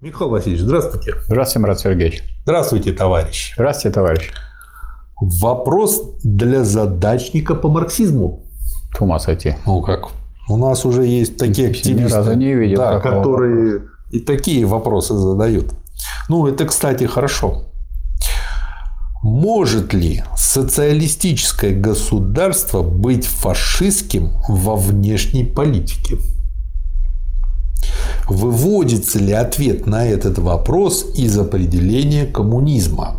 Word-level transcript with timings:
Михаил 0.00 0.30
Васильевич, 0.30 0.62
здравствуйте. 0.62 1.14
Здравствуйте, 1.26 1.58
Марат 1.58 1.80
Сергеевич. 1.80 2.22
Здравствуйте, 2.44 2.92
товарищ. 2.92 3.52
Здравствуйте, 3.54 3.94
товарищ. 3.94 4.30
Вопрос 5.20 6.14
для 6.24 6.64
задачника 6.64 7.54
по 7.54 7.68
марксизму. 7.68 8.46
С 8.96 9.00
ума 9.02 9.18
сойти. 9.18 9.56
Ну 9.66 9.82
как? 9.82 10.08
У 10.48 10.56
нас 10.56 10.86
уже 10.86 11.04
есть 11.04 11.36
такие 11.36 11.68
активисты, 11.68 12.14
Ни 12.14 12.16
разу 12.16 12.32
не 12.32 12.54
видел 12.54 12.78
да, 12.78 12.98
которые 12.98 13.82
и 14.10 14.20
такие 14.20 14.64
вопросы 14.64 15.12
задают. 15.14 15.74
Ну, 16.30 16.46
это, 16.46 16.64
кстати, 16.64 17.04
хорошо. 17.04 17.64
Может 19.22 19.92
ли 19.92 20.24
социалистическое 20.34 21.78
государство 21.78 22.82
быть 22.82 23.26
фашистским 23.26 24.30
во 24.48 24.76
внешней 24.76 25.44
политике? 25.44 26.16
Выводится 28.30 29.18
ли 29.18 29.32
ответ 29.32 29.88
на 29.88 30.06
этот 30.06 30.38
вопрос 30.38 31.04
из 31.16 31.36
определения 31.36 32.26
коммунизма? 32.26 33.16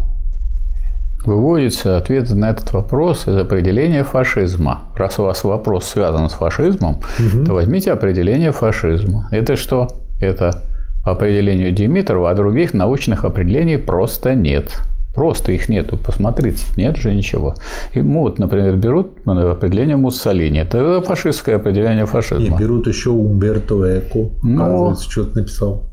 Выводится 1.26 1.98
ответ 1.98 2.30
на 2.30 2.52
этот 2.52 2.72
вопрос 2.72 3.28
из 3.28 3.36
определения 3.36 4.06
фашизма. 4.06 4.84
Раз 4.96 5.20
у 5.20 5.24
вас 5.24 5.44
вопрос 5.44 5.84
связан 5.84 6.30
с 6.30 6.34
фашизмом, 6.34 7.02
то 7.46 7.54
возьмите 7.54 7.92
определение 7.92 8.54
фашизма. 8.54 9.28
Это 9.32 9.58
что? 9.58 9.90
Это 10.22 10.64
по 11.04 11.12
определению 11.12 11.74
Димитрова, 11.74 12.32
а 12.32 12.34
других 12.34 12.74
научных 12.74 13.26
определений 13.26 13.78
просто 13.78 14.34
нет. 14.34 14.80
Просто 15.14 15.52
их 15.52 15.68
нету. 15.68 15.98
Посмотрите, 15.98 16.64
нет 16.78 16.96
же 16.98 17.14
ничего. 17.14 17.56
И 17.94 18.02
вот, 18.02 18.40
например, 18.40 18.78
берут 18.78 19.18
определение 19.26 19.98
Муссолини. 19.98 20.60
Это 20.60 21.02
фашистское 21.02 21.58
определение 21.58 22.04
И 22.04 22.08
фашизма. 22.08 22.58
берут 22.58 22.88
еще 22.88 23.10
Умберто 23.10 24.00
Эко. 24.00 24.30
Ну. 24.42 24.96
Что-то 24.96 25.40
написал. 25.40 25.84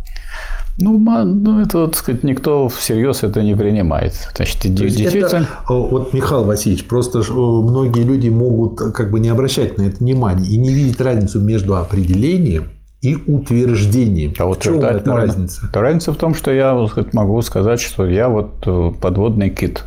Ну, 0.80 0.96
ну, 0.96 1.60
это, 1.60 1.86
так 1.88 1.96
сказать, 1.96 2.22
никто 2.22 2.68
всерьез 2.68 3.24
это 3.24 3.42
не 3.42 3.56
принимает. 3.56 4.14
Значит, 4.36 4.62
То 4.62 4.68
действительно... 4.68 5.26
это, 5.26 5.48
о, 5.68 5.88
вот, 5.88 6.14
Михаил 6.14 6.44
Васильевич, 6.44 6.86
просто 6.86 7.18
о, 7.18 7.62
многие 7.62 8.04
люди 8.04 8.28
могут 8.28 8.80
э, 8.80 8.92
как 8.92 9.10
бы 9.10 9.18
не 9.18 9.28
обращать 9.28 9.76
на 9.76 9.82
это 9.82 9.96
внимания 9.96 10.46
и 10.46 10.56
не 10.56 10.72
видеть 10.72 11.00
разницу 11.00 11.40
между 11.40 11.74
определением 11.76 12.70
и 13.00 13.16
утверждением. 13.26 14.34
А 14.38 14.46
в 14.46 14.58
чем 14.58 14.76
утверждать 14.76 15.02
эта 15.02 15.10
можно. 15.10 15.26
разница? 15.26 15.70
Да 15.72 15.80
разница 15.80 16.12
в 16.12 16.16
том, 16.16 16.34
что 16.34 16.52
я 16.52 16.74
вот 16.74 17.14
могу 17.14 17.40
сказать, 17.42 17.80
что 17.80 18.06
я 18.06 18.28
вот 18.28 18.54
э, 18.66 18.90
подводный 19.00 19.50
кит. 19.50 19.84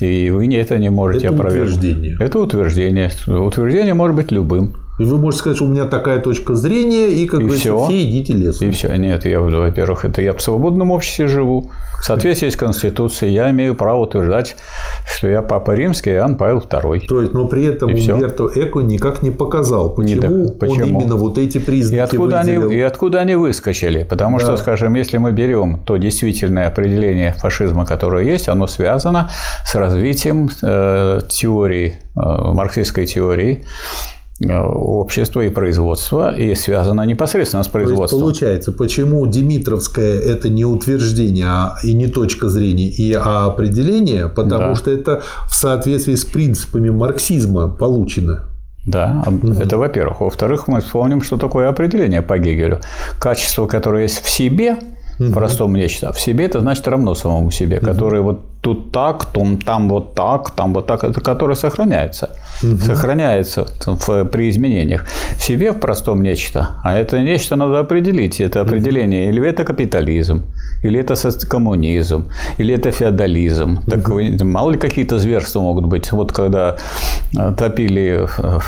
И 0.00 0.30
вы 0.30 0.52
это 0.56 0.78
не 0.78 0.90
можете 0.90 1.26
Это 1.26 1.36
опровергнуть. 1.36 1.78
утверждение. 1.78 2.16
Это 2.18 2.38
утверждение. 2.40 3.10
Утверждение 3.26 3.94
может 3.94 4.16
быть 4.16 4.32
любым. 4.32 4.74
И 4.98 5.04
вы 5.04 5.16
можете 5.18 5.38
сказать, 5.40 5.56
что 5.56 5.64
у 5.64 5.68
меня 5.68 5.86
такая 5.86 6.20
точка 6.20 6.54
зрения, 6.54 7.08
и 7.08 7.26
как 7.26 7.40
И 7.40 7.44
бы 7.44 7.56
всё. 7.56 7.86
все 7.86 8.02
идите 8.02 8.34
лесом. 8.34 8.68
И 8.68 8.70
все. 8.72 8.94
Нет, 8.96 9.24
я, 9.24 9.40
во-первых, 9.40 10.04
это 10.04 10.20
я 10.20 10.34
в 10.34 10.42
свободном 10.42 10.90
обществе 10.90 11.28
живу. 11.28 11.70
В 11.98 12.04
соответствии 12.04 12.50
с 12.50 12.56
Конституцией 12.56 13.32
я 13.32 13.50
имею 13.52 13.74
право 13.74 14.00
утверждать, 14.02 14.56
что 15.06 15.28
я 15.28 15.40
Папа 15.40 15.70
Римский, 15.70 16.10
а 16.10 16.14
Иоанн 16.16 16.36
Павел 16.36 16.58
II. 16.58 17.06
То 17.06 17.20
есть, 17.22 17.32
но 17.32 17.46
при 17.46 17.64
этом 17.64 17.90
И. 17.90 18.10
Умберто 18.12 18.50
Эко 18.54 18.80
никак 18.80 19.22
не 19.22 19.30
показал, 19.30 19.88
почему, 19.94 20.20
так, 20.20 20.30
он 20.30 20.58
почему? 20.58 21.00
именно 21.00 21.16
вот 21.16 21.38
эти 21.38 21.58
признаки 21.58 21.96
И 21.96 22.00
откуда, 22.02 22.40
они, 22.40 22.56
выделил. 22.58 22.70
и 22.72 22.80
откуда 22.80 23.20
они 23.20 23.34
выскочили? 23.36 24.02
Потому 24.02 24.38
Да. 24.40 24.44
что, 24.44 24.56
скажем, 24.58 24.94
если 24.94 25.16
мы 25.18 25.30
берем 25.32 25.78
то 25.86 25.96
действительное 25.96 26.66
определение 26.66 27.32
фашизма, 27.38 27.86
которое 27.86 28.24
есть, 28.24 28.48
оно 28.48 28.66
связано 28.66 29.30
с 29.64 29.74
развитием 29.74 30.50
э, 30.60 31.20
теории, 31.28 31.94
э, 32.16 32.20
марксистской 32.20 33.06
теории 33.06 33.64
э, 34.44 34.60
общества 34.60 35.40
и 35.42 35.48
производства, 35.48 36.34
и 36.34 36.54
связано 36.54 37.02
непосредственно 37.02 37.62
с 37.62 37.66
То 37.68 37.78
есть, 37.78 37.86
производством. 37.88 38.20
получается, 38.20 38.72
почему 38.72 39.26
Димитровская 39.26 40.18
это 40.18 40.48
не 40.48 40.64
утверждение 40.64 41.46
а 41.46 41.76
и 41.82 41.94
не 41.94 42.06
точка 42.08 42.48
зрения, 42.48 42.88
и 42.88 43.12
а 43.12 43.46
определение, 43.46 44.28
потому 44.28 44.68
Да. 44.70 44.74
что 44.74 44.90
это 44.90 45.22
в 45.48 45.54
соответствии 45.54 46.14
с 46.14 46.24
принципами 46.24 46.90
марксизма 46.90 47.68
получено. 47.68 48.48
Да, 48.84 49.24
это 49.60 49.78
во-первых. 49.78 50.20
Во-вторых, 50.20 50.66
мы 50.66 50.80
вспомним, 50.80 51.22
что 51.22 51.36
такое 51.36 51.68
определение 51.68 52.20
по 52.20 52.38
Гегелю. 52.38 52.80
Качество, 53.20 53.66
которое 53.66 54.02
есть 54.02 54.22
в 54.24 54.28
себе, 54.28 54.76
в 55.18 55.32
простом 55.32 55.74
нечто, 55.74 56.08
а 56.08 56.12
в 56.12 56.20
себе 56.20 56.46
это 56.46 56.60
значит 56.60 56.88
равно 56.88 57.14
самому 57.14 57.50
себе, 57.52 57.78
которое 57.78 58.22
вот 58.22 58.40
тут 58.62 58.92
так, 58.92 59.24
там, 59.26 59.56
там 59.58 59.88
вот 59.88 60.14
так, 60.14 60.50
там 60.50 60.72
вот 60.74 60.86
так, 60.86 61.04
это 61.04 61.20
которое 61.20 61.56
сохраняется. 61.56 62.28
Сохраняется 62.86 63.66
в- 63.86 64.24
при 64.24 64.48
изменениях. 64.50 65.04
В 65.36 65.42
себе 65.42 65.72
в 65.72 65.80
простом 65.80 66.22
нечто, 66.22 66.68
а 66.84 66.94
это 66.94 67.20
нечто 67.20 67.56
надо 67.56 67.80
определить. 67.80 68.40
Это 68.40 68.60
определение 68.60 69.28
или 69.28 69.40
это 69.48 69.64
капитализм, 69.64 70.42
или 70.82 70.98
это 71.00 71.14
коммунизм, 71.46 72.28
или 72.58 72.74
это 72.74 72.90
феодализм. 72.90 73.78
Так 73.86 74.08
вы- 74.08 74.36
мало 74.44 74.72
ли 74.72 74.78
какие-то 74.78 75.18
зверства 75.18 75.60
могут 75.60 75.86
быть. 75.86 76.12
Вот 76.12 76.32
когда 76.32 76.76
э, 77.36 77.54
топили 77.56 78.26
э, 78.38 78.58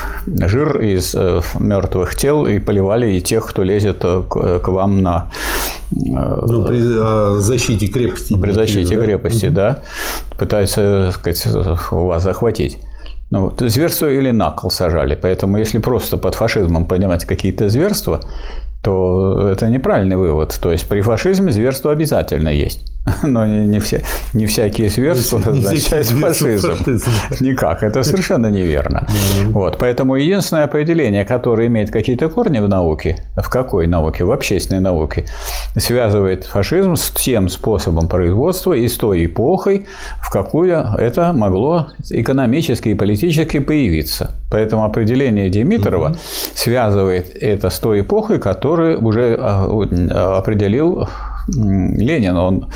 жир 0.47 0.81
из 0.81 1.15
э, 1.15 1.41
мертвых 1.59 2.15
тел 2.15 2.47
и 2.47 2.59
поливали 2.59 3.13
и 3.17 3.21
тех, 3.21 3.47
кто 3.47 3.65
лезет 3.65 3.99
э, 4.05 4.23
к 4.29 4.69
вам 4.69 5.03
на 5.03 5.31
э, 5.91 5.97
Ну, 5.97 6.65
при 6.65 6.79
а, 6.83 7.37
защите 7.41 7.89
крепости. 7.89 8.37
при 8.41 8.53
защите 8.53 8.97
да? 8.97 9.05
крепости, 9.05 9.49
да, 9.49 9.79
пытаются 10.39 11.13
так 11.25 11.37
сказать, 11.37 11.83
у 11.93 12.07
вас 12.07 12.23
захватить. 12.23 12.79
Ну, 13.31 13.41
вот, 13.47 13.61
зверство 13.61 14.07
или 14.09 14.31
на 14.31 14.51
кол 14.51 14.71
сажали. 14.71 15.19
Поэтому, 15.21 15.59
если 15.59 15.79
просто 15.79 16.19
под 16.19 16.35
фашизмом 16.37 16.87
понимать 16.87 17.25
какие-то 17.25 17.69
зверства, 17.69 18.21
то 18.85 19.49
это 19.51 19.69
неправильный 19.69 20.17
вывод. 20.17 20.57
То 20.61 20.71
есть 20.71 20.87
при 20.87 21.01
фашизме 21.01 21.51
зверство 21.51 21.91
обязательно 21.91 22.51
есть. 22.51 22.94
Но 23.23 23.47
не, 23.47 23.67
не 23.67 23.81
все, 23.81 24.03
не 24.33 24.47
всякие 24.47 24.87
означают 24.89 26.07
зверства 26.07 26.29
фашизм. 26.29 26.75
фашизм. 26.75 27.11
Никак. 27.41 27.83
Это 27.83 28.03
совершенно 28.03 28.49
неверно. 28.49 29.07
Вот. 29.45 29.79
Поэтому 29.79 30.17
единственное 30.17 30.65
определение, 30.65 31.25
которое 31.25 31.67
имеет 31.69 31.91
какие-то 31.91 32.29
корни 32.29 32.59
в 32.61 32.69
науке, 32.69 33.19
в 33.37 33.49
какой 33.49 33.87
науке? 33.87 34.25
В 34.25 34.33
общественной 34.33 34.81
науке, 34.81 35.27
связывает 35.77 36.45
фашизм 36.45 36.97
с 36.97 37.11
тем 37.11 37.49
способом 37.49 38.09
производства 38.09 38.73
и 38.73 38.89
с 38.89 38.97
той 38.97 39.27
эпохой, 39.27 39.87
в 40.21 40.31
какую 40.31 40.77
это 40.99 41.33
могло 41.33 41.89
экономически 42.11 42.91
и 42.91 42.95
политически 42.95 43.59
появиться. 43.59 44.33
Поэтому 44.51 44.85
определение 44.85 45.51
Димитрова 45.51 46.17
связывает 46.55 47.37
это 47.41 47.71
с 47.71 47.79
той 47.79 48.01
эпохой, 48.01 48.39
которую 48.39 49.05
уже 49.05 49.37
а, 49.39 49.67
а, 49.67 50.39
определил 50.39 51.09
Ленин. 51.49 52.37
Он 52.37 52.69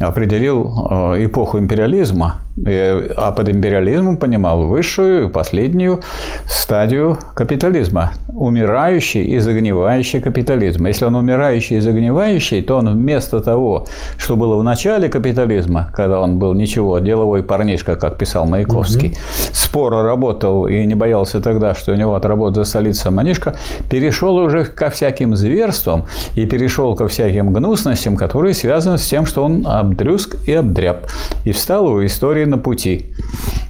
определил 0.00 0.88
э, 0.90 1.26
эпоху 1.26 1.58
империализма, 1.58 2.40
а 2.66 3.32
под 3.32 3.48
империализмом 3.48 4.16
понимал 4.16 4.66
высшую 4.66 5.28
и 5.28 5.30
последнюю 5.30 6.00
стадию 6.46 7.18
капитализма. 7.34 8.12
Умирающий 8.28 9.24
и 9.24 9.38
загнивающий 9.38 10.20
капитализм. 10.20 10.86
Если 10.86 11.04
он 11.04 11.14
умирающий 11.14 11.78
и 11.78 11.80
загнивающий, 11.80 12.62
то 12.62 12.76
он 12.76 12.90
вместо 12.90 13.40
того, 13.40 13.86
что 14.18 14.36
было 14.36 14.56
в 14.56 14.64
начале 14.64 15.08
капитализма, 15.08 15.90
когда 15.94 16.20
он 16.20 16.38
был 16.38 16.54
ничего, 16.54 16.98
деловой 16.98 17.42
парнишка, 17.42 17.96
как 17.96 18.18
писал 18.18 18.46
Маяковский, 18.46 19.16
споро 19.52 20.02
работал 20.02 20.66
и 20.66 20.84
не 20.84 20.94
боялся 20.94 21.40
тогда, 21.40 21.74
что 21.74 21.92
у 21.92 21.94
него 21.94 22.14
от 22.14 22.24
работы 22.24 22.56
засолится 22.56 23.10
манишка, 23.10 23.54
перешел 23.88 24.36
уже 24.36 24.64
ко 24.64 24.90
всяким 24.90 25.36
зверствам 25.36 26.06
и 26.34 26.46
перешел 26.46 26.94
ко 26.94 27.08
всяким 27.08 27.52
гнусностям, 27.52 28.16
которые 28.16 28.54
связаны 28.54 28.98
с 28.98 29.06
тем, 29.06 29.26
что 29.26 29.44
он 29.44 29.66
обдрюзг 29.90 30.36
и 30.46 30.52
обдряб, 30.52 31.06
и 31.44 31.52
встал 31.52 31.86
у 31.86 32.04
истории 32.04 32.44
на 32.44 32.58
пути. 32.58 33.06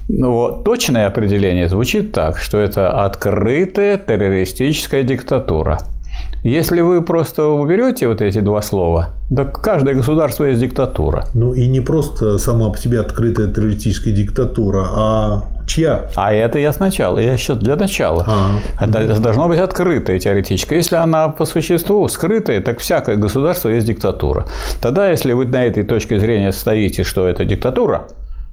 Ну, 0.08 0.32
вот, 0.32 0.64
точное 0.64 1.06
определение 1.06 1.68
звучит 1.68 2.12
так, 2.12 2.38
что 2.38 2.58
это 2.58 3.04
открытая 3.04 3.96
террористическая 3.96 5.02
диктатура. 5.02 5.78
Если 6.42 6.80
вы 6.80 7.02
просто 7.02 7.46
уберете 7.46 8.08
вот 8.08 8.22
эти 8.22 8.40
два 8.40 8.62
слова, 8.62 9.10
да 9.28 9.44
каждое 9.44 9.94
государство 9.94 10.44
есть 10.44 10.60
диктатура. 10.60 11.26
Ну 11.34 11.52
и 11.52 11.66
не 11.68 11.80
просто 11.80 12.38
сама 12.38 12.70
по 12.70 12.78
себе 12.78 13.00
открытая 13.00 13.46
террористическая 13.48 14.14
диктатура, 14.14 14.86
а 14.90 15.44
чья? 15.66 16.06
А 16.16 16.32
это 16.32 16.58
я 16.58 16.72
сначала, 16.72 17.18
я 17.18 17.36
сейчас 17.36 17.58
для 17.58 17.76
начала. 17.76 18.24
А. 18.26 18.84
Это 18.84 19.20
должно 19.20 19.48
быть 19.48 19.58
открытое 19.58 20.18
теоретически. 20.18 20.74
Если 20.74 20.96
она 20.96 21.28
по 21.28 21.44
существу 21.44 22.08
скрытая, 22.08 22.62
так 22.62 22.78
всякое 22.78 23.16
государство 23.16 23.68
есть 23.68 23.86
диктатура. 23.86 24.46
Тогда, 24.80 25.10
если 25.10 25.34
вы 25.34 25.44
на 25.44 25.66
этой 25.66 25.84
точке 25.84 26.18
зрения 26.18 26.52
стоите, 26.52 27.04
что 27.04 27.28
это 27.28 27.44
диктатура, 27.44 28.08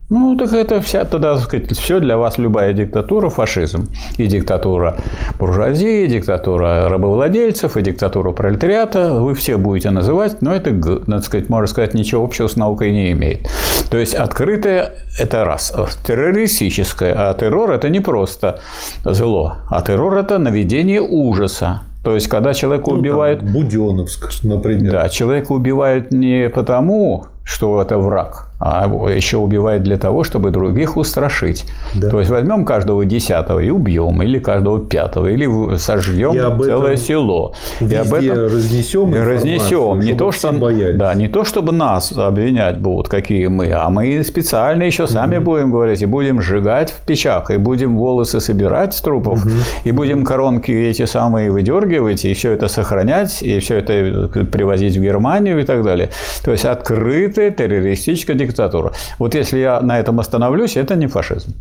ну, 0.09 0.37
так 0.37 0.53
это 0.53 0.79
вся, 0.81 1.03
тогда, 1.05 1.35
так 1.35 1.43
сказать, 1.43 1.71
все 1.77 1.99
для 1.99 2.17
вас, 2.17 2.37
любая 2.37 2.73
диктатура– 2.73 3.29
фашизм. 3.29 3.89
И 4.17 4.27
диктатура 4.27 4.95
буржуазии, 5.37 6.05
и 6.05 6.07
диктатура 6.07 6.87
рабовладельцев, 6.89 7.75
и 7.75 7.81
диктатура 7.81 8.31
пролетариата. 8.31 9.13
Вы 9.13 9.33
все 9.35 9.57
будете 9.57 9.89
называть, 9.89 10.41
но 10.41 10.53
это, 10.53 10.71
надо 11.07 11.21
сказать, 11.23 11.49
можно 11.49 11.67
сказать, 11.67 11.93
ничего 11.93 12.23
общего 12.23 12.47
с 12.47 12.55
наукой 12.55 12.91
не 12.91 13.11
имеет. 13.11 13.47
То 13.89 13.97
есть, 13.97 14.15
открытое– 14.15 14.93
это 15.19 15.43
раз. 15.43 15.73
Террористическое. 16.05 17.13
А 17.17 17.33
террор– 17.33 17.71
это 17.73 17.89
не 17.89 17.99
просто 17.99 18.59
зло, 19.03 19.57
а 19.69 19.81
террор– 19.81 20.17
это 20.19 20.37
наведение 20.37 21.01
ужаса. 21.01 21.81
То 22.03 22.15
есть, 22.15 22.29
когда 22.29 22.53
человека 22.53 22.91
Ну, 22.91 22.99
убивают... 22.99 23.41
там, 23.41 23.51
Буденовск, 23.51 24.31
например. 24.43 24.93
Да, 24.93 25.09
человека 25.09 25.51
убивают 25.51 26.11
не 26.11 26.47
потому, 26.49 27.25
что 27.43 27.81
это 27.81 27.97
враг, 27.97 28.46
а 28.59 28.87
еще 29.09 29.37
убивает 29.37 29.83
для 29.83 29.97
того, 29.97 30.23
чтобы 30.23 30.49
других 30.49 30.97
устрашить. 30.97 31.65
Да. 31.93 32.09
То 32.09 32.19
есть 32.19 32.31
возьмем 32.31 32.65
каждого 32.65 33.05
десятого 33.05 33.59
и 33.59 33.69
убьем, 33.69 34.21
или 34.23 34.39
каждого 34.39 34.79
пятого, 34.79 35.27
или 35.27 35.77
сожжем 35.77 36.33
целое 36.61 36.97
село. 36.97 37.53
И 37.79 37.93
об 37.93 38.13
этом 38.13 38.45
разнесем 38.45 39.13
и 39.15 39.19
разнесем. 39.19 39.99
Не 39.99 40.13
то, 40.13 40.31
что, 40.31 40.51
боялись. 40.51 40.97
да, 40.97 41.13
не 41.13 41.27
то, 41.27 41.43
чтобы 41.43 41.71
нас 41.71 42.11
обвинять 42.11 42.79
будут, 42.79 43.09
какие 43.09 43.47
мы, 43.47 43.71
а 43.71 43.89
мы 43.89 44.23
специально 44.23 44.83
еще 44.83 45.07
сами 45.07 45.37
будем 45.37 45.71
говорить, 45.71 46.01
и 46.01 46.05
будем 46.05 46.41
сжигать 46.41 46.91
в 46.91 47.05
печах, 47.05 47.51
и 47.51 47.57
будем 47.57 47.97
волосы 47.97 48.39
собирать 48.39 48.93
с 48.95 49.01
трупов, 49.01 49.45
и 49.83 49.91
будем 49.91 50.25
коронки 50.25 50.71
эти 50.71 51.05
самые 51.05 51.51
выдергивать, 51.51 52.25
и 52.25 52.33
все 52.33 52.53
это 52.53 52.67
сохранять, 52.67 53.43
и 53.43 53.59
все 53.59 53.77
это 53.77 54.27
привозить 54.45 54.97
в 54.97 55.01
Германию 55.01 55.59
и 55.59 55.63
так 55.63 55.83
далее. 55.83 56.09
То 56.43 56.51
есть 56.51 56.65
открытая 56.65 57.51
террористическая 57.51 58.35
диктатура. 58.47 58.91
Вот 59.19 59.35
если 59.35 59.59
я 59.59 59.81
на 59.81 59.99
этом 59.99 60.19
остановлюсь, 60.19 60.77
это 60.77 60.95
не 60.95 61.07
фашизм. 61.07 61.53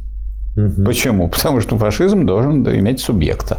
Почему? 0.86 1.28
Потому 1.28 1.60
что 1.60 1.76
фашизм 1.76 2.24
должен 2.24 2.66
иметь 2.66 3.00
субъекта. 3.00 3.58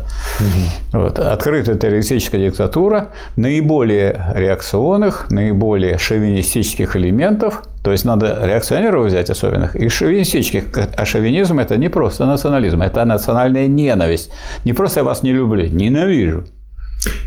Вот. 0.91 1.19
Открытая 1.19 1.75
террористическая 1.75 2.50
диктатура 2.50 3.09
наиболее 3.35 4.33
реакционных, 4.33 5.29
наиболее 5.29 6.00
шовинистических 6.00 6.95
элементов, 6.95 7.63
то 7.83 7.91
есть 7.91 8.03
надо 8.03 8.39
реакционеров 8.44 9.06
взять 9.06 9.30
особенных, 9.30 9.75
и 9.75 9.89
шовинистических. 9.89 10.63
А 10.97 11.06
шовинизм– 11.06 11.59
это 11.62 11.77
не 11.77 11.89
просто 11.89 12.25
национализм, 12.25 12.81
это 12.81 13.06
национальная 13.06 13.68
ненависть. 13.68 14.31
Не 14.65 14.73
просто 14.73 15.01
я 15.01 15.03
вас 15.03 15.21
не 15.21 15.33
люблю, 15.33 15.68
ненавижу. 15.68 16.45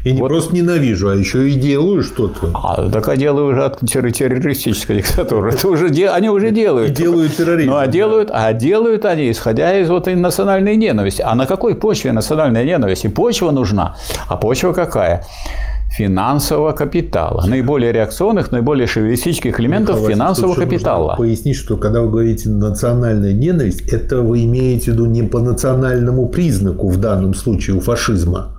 И 0.05 0.12
не 0.12 0.21
Вот. 0.21 0.29
просто 0.29 0.55
ненавижу, 0.55 1.09
а 1.09 1.15
еще 1.17 1.49
и 1.49 1.55
делаю 1.55 2.03
что-то. 2.03 2.50
А 2.55 2.88
так 2.91 3.09
а 3.09 3.17
делаю 3.17 3.47
уже 3.53 3.65
от 3.65 3.81
терр- 3.82 4.11
террористической 4.12 4.97
диктатуры. 4.99 5.53
Это 5.53 5.69
уже 5.69 5.91
де- 5.91 6.09
они 6.09 6.29
уже 6.31 6.49
И 6.49 6.53
делают. 6.53 6.93
делаю 6.93 7.29
терроризм. 7.29 7.71
Ну, 7.71 7.77
а 7.77 7.87
делают, 7.87 8.31
а 8.32 8.53
делают 8.53 9.05
они, 9.05 9.31
исходя 9.31 9.77
из 9.79 9.88
вот 9.88 10.09
и 10.09 10.15
национальной 10.15 10.77
ненависти. 10.77 11.23
А 11.23 11.35
на 11.35 11.47
какой 11.47 11.75
почве 11.75 12.12
национальная 12.12 12.65
ненависть? 12.65 13.05
И 13.05 13.09
почва 13.09 13.50
нужна. 13.50 13.97
А 14.29 14.37
почва 14.37 14.73
какая? 14.73 15.25
Финансового 15.93 16.71
капитала. 16.73 17.44
Наиболее 17.47 17.93
реакционных, 17.93 18.53
наиболее 18.53 18.87
шовинистических 18.87 19.59
элементов 19.59 19.97
Михаил 19.97 20.11
финансового 20.17 20.55
капитала. 20.55 21.17
Пояснить, 21.17 21.56
что 21.56 21.77
когда 21.77 22.00
вы 22.00 22.11
говорите 22.11 22.49
национальная 22.49 23.32
ненависть, 23.32 23.82
это 23.93 24.21
вы 24.23 24.44
имеете 24.44 24.93
в 24.93 24.94
виду 24.94 25.06
не 25.06 25.25
по 25.25 25.41
национальному 25.41 26.29
признаку 26.29 26.88
в 26.88 26.97
данном 26.99 27.35
случае 27.35 27.77
у 27.77 27.81
фашизма, 27.81 28.50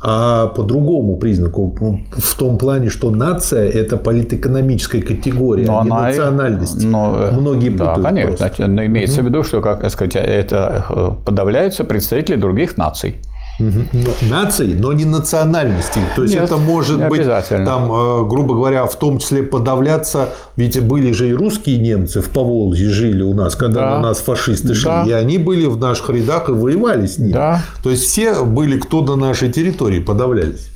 а 0.00 0.46
по 0.48 0.62
другому 0.62 1.16
признаку, 1.16 1.76
в 2.10 2.34
том 2.36 2.58
плане, 2.58 2.88
что 2.88 3.10
нация– 3.10 3.68
это 3.70 3.96
политэкономическая 3.96 5.02
категория, 5.02 5.66
Но 5.66 5.80
а 5.80 5.84
не 5.84 5.90
она 5.90 6.02
национальность. 6.08 6.84
но, 6.84 7.16
э, 7.18 7.32
Многие 7.32 7.70
да, 7.70 7.94
путают 7.94 8.06
конечно. 8.06 8.36
просто. 8.36 8.66
Но 8.68 8.84
имеется 8.84 9.22
в 9.22 9.26
виду, 9.26 9.42
что, 9.42 9.60
как 9.60 9.88
сказать, 9.90 10.14
это 10.16 10.84
э, 10.88 11.10
подавляются 11.24 11.84
представители 11.84 12.36
других 12.36 12.76
наций. 12.76 13.16
Наций, 13.58 14.74
но 14.74 14.92
не 14.92 15.04
национальностей. 15.04 16.02
То 16.14 16.22
есть 16.22 16.34
Нет, 16.34 16.44
это 16.44 16.56
может 16.56 17.08
быть, 17.08 17.24
там, 17.24 17.90
э, 17.92 18.24
грубо 18.28 18.54
говоря, 18.54 18.86
в 18.86 18.96
том 18.96 19.18
числе 19.18 19.42
подавляться. 19.42 20.30
Ведь 20.56 20.80
были 20.80 21.12
же 21.12 21.28
и 21.28 21.32
русские 21.32 21.78
немцы 21.78 22.20
в 22.20 22.30
Поволжье 22.30 22.88
жили 22.88 23.22
у 23.22 23.34
нас, 23.34 23.56
когда 23.56 23.80
Да. 23.80 23.90
на 23.96 24.00
нас 24.00 24.18
фашисты 24.20 24.74
шли. 24.74 24.84
Да. 24.90 25.04
И 25.06 25.12
они 25.12 25.38
были 25.38 25.66
в 25.66 25.76
наших 25.76 26.10
рядах 26.10 26.48
и 26.48 26.52
воевали 26.52 27.06
с 27.06 27.18
ними. 27.18 27.32
Да. 27.32 27.62
То 27.82 27.90
есть 27.90 28.04
все 28.04 28.44
были, 28.44 28.78
кто 28.78 29.02
на 29.02 29.16
нашей 29.16 29.50
территории 29.50 30.00
подавлялись. 30.00 30.70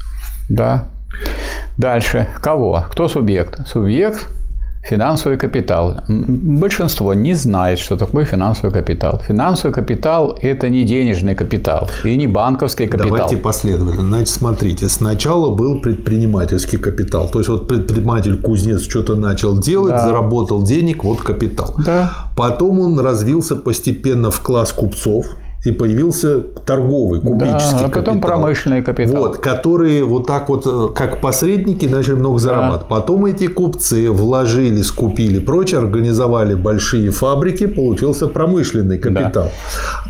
Да. 0.49 0.88
Дальше. 1.76 2.28
Кого? 2.40 2.85
Кто 2.90 3.08
субъект? 3.08 3.67
Субъект– 3.69 4.26
финансовый 4.82 5.38
капитал. 5.38 6.00
Большинство 6.08 7.14
не 7.14 7.34
знает, 7.34 7.79
что 7.79 7.96
такое 7.96 8.25
финансовый 8.25 8.73
капитал. 8.73 9.20
Финансовый 9.26 9.73
капитал– 9.73 10.37
это 10.43 10.69
не 10.69 10.84
денежный 10.84 11.34
капитал 11.34 11.88
и 12.05 12.17
не 12.17 12.26
банковский 12.26 12.87
капитал. 12.87 13.11
Давайте 13.11 13.37
последовательно. 13.37 14.08
Значит, 14.08 14.29
смотрите, 14.29 14.88
сначала 14.88 15.55
был 15.55 15.81
предпринимательский 15.81 16.79
капитал. 16.79 17.29
То 17.29 17.38
есть 17.38 17.49
вот 17.49 17.69
предприниматель-кузнец 17.69 18.82
что-то 18.82 19.14
начал 19.14 19.58
делать, 19.58 19.93
Да. 19.93 20.06
заработал 20.06 20.62
денег, 20.62 21.05
вот 21.05 21.20
капитал. 21.20 21.75
Да. 21.85 22.12
Потом 22.37 22.81
он 22.81 22.99
развился 22.99 23.56
постепенно 23.56 24.31
в 24.31 24.40
класс 24.40 24.73
купцов. 24.73 25.26
И 25.64 25.70
появился 25.70 26.41
торговый, 26.41 27.20
кубический 27.20 27.79
Да, 27.79 27.85
а 27.87 27.88
потом 27.88 28.14
капитал. 28.20 28.20
промышленный 28.20 28.82
капитал. 28.82 29.23
Вот, 29.23 29.38
которые 29.38 30.05
вот 30.05 30.26
так 30.26 30.49
вот, 30.49 30.67
э, 30.67 30.88
как 30.93 31.20
посредники, 31.20 31.87
начали 31.87 32.14
много 32.14 32.38
зарабатывать. 32.38 32.88
Потом 32.88 33.26
эти 33.26 33.47
купцы 33.47 34.11
вложили, 34.11 34.82
скупили 34.82 35.38
прочее, 35.38 35.79
организовали 35.79 36.55
большие 36.55 37.12
фабрики, 37.12 37.67
получился 37.67 38.26
промышленный 38.26 38.99
капитал. 38.99 39.50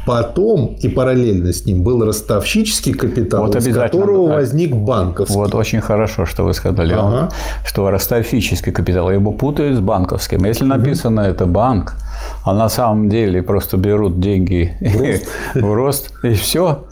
Потом 0.07 0.77
и 0.81 0.89
параллельно 0.89 1.53
с 1.53 1.67
ним 1.67 1.83
был 1.83 2.03
ростовщический 2.05 2.95
капитал, 2.95 3.47
Вот 3.47 3.55
из 3.55 3.75
которого 3.75 4.29
да. 4.29 4.35
возник 4.37 4.75
банковский. 4.75 5.35
Вот 5.35 5.55
очень 5.55 5.81
хорошо, 5.81 6.25
что 6.27 6.45
вы 6.45 6.55
сказали, 6.55 6.95
Ага. 6.95 7.29
что 7.65 7.91
ростовщический 7.91 8.73
капитал, 8.73 9.11
его 9.11 9.33
путают 9.33 9.77
с 9.77 9.81
банковским. 9.81 10.45
Если 10.45 10.65
написано 10.65 11.21
это 11.21 11.47
банк, 11.47 11.95
а 12.45 12.55
на 12.55 12.69
самом 12.69 13.09
деле 13.09 13.43
просто 13.43 13.77
берут 13.77 14.21
деньги 14.21 14.77
в 15.55 15.75
рост 15.75 16.13
и 16.23 16.35
все, 16.35 16.85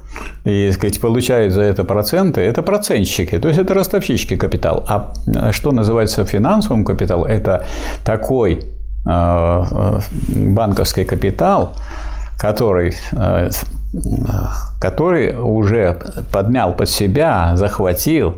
и 0.45 0.71
сказать, 0.73 1.01
получают 1.01 1.53
за 1.53 1.63
это 1.63 1.85
проценты, 1.85 2.41
это 2.41 2.63
процентщики, 2.63 3.39
то 3.39 3.49
есть 3.49 3.61
это 3.61 3.75
ростовщический 3.75 4.37
капитал. 4.37 4.85
А 4.89 5.13
что 5.53 5.73
называется 5.73 6.25
финансовым 6.25 6.85
капиталом, 6.85 7.25
это 7.25 7.67
такой 8.05 8.55
э, 8.55 8.61
э, 9.07 10.01
банковский 10.29 11.05
капитал, 11.05 11.75
который, 12.39 12.95
который 14.81 15.37
уже 15.37 15.99
подмял 16.33 16.73
под 16.73 16.89
себя, 16.89 17.53
захватил 17.57 18.37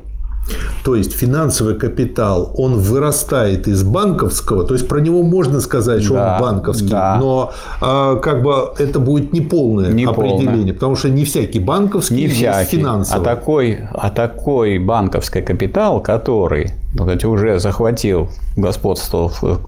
То 0.84 0.96
есть 0.96 1.12
финансовый 1.12 1.76
капитал, 1.76 2.52
он 2.56 2.76
вырастает 2.78 3.68
из 3.68 3.84
банковского, 3.84 4.64
то 4.64 4.74
есть 4.74 4.88
про 4.88 5.00
него 5.00 5.22
можно 5.22 5.60
сказать, 5.60 6.02
что 6.02 6.14
Да, 6.14 6.36
он 6.36 6.42
банковский, 6.42 6.88
да. 6.88 7.16
но 7.20 7.52
а, 7.80 8.16
как 8.16 8.42
бы 8.42 8.52
это 8.78 8.98
будет 8.98 9.32
неполное 9.32 9.90
Не 9.92 10.04
определение, 10.04 10.46
полное. 10.48 10.72
потому 10.74 10.96
что 10.96 11.08
не 11.10 11.24
всякий 11.24 11.60
банковский 11.60 12.16
Не 12.16 12.28
всякий, 12.28 12.76
финансовый. 12.78 13.20
а 13.20 13.24
такой, 13.24 13.78
а 13.94 14.10
такой 14.10 14.78
банковский 14.78 15.42
капитал, 15.42 16.00
который 16.00 16.72
сказать, 16.94 17.24
уже 17.24 17.58
захватил 17.60 18.28
господство 18.56 19.28
в 19.28 19.60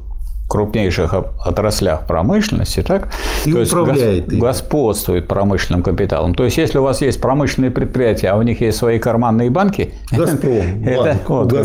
крупнейших 0.48 1.14
отраслях 1.44 2.06
промышленности, 2.06 2.82
так? 2.82 3.08
И 3.46 3.52
То 3.52 3.60
есть 3.60 3.72
управляет 3.72 4.32
ими. 4.32 4.40
господствует 4.40 5.26
промышленным 5.26 5.82
капиталом. 5.82 6.34
То 6.34 6.44
есть, 6.44 6.58
если 6.58 6.78
у 6.78 6.82
вас 6.82 7.00
есть 7.00 7.20
промышленные 7.20 7.70
предприятия, 7.70 8.28
а 8.28 8.36
у 8.36 8.42
них 8.42 8.60
есть 8.60 8.78
свои 8.78 8.98
карманные 8.98 9.50
банки. 9.50 9.94